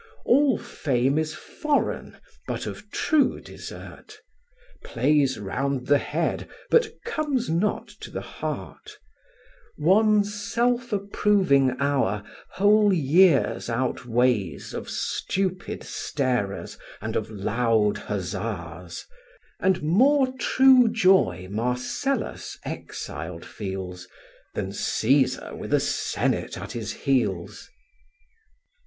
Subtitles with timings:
[0.25, 2.17] All fame is foreign,
[2.47, 4.17] but of true desert;
[4.83, 8.97] Plays round the head, but comes not to the heart:
[9.77, 19.05] One self approving hour whole years outweighs Of stupid starers, and of loud huzzas;
[19.59, 24.07] And more true joy Marcellus exiled feels,
[24.55, 27.69] Than Cæsar with a senate at his heels.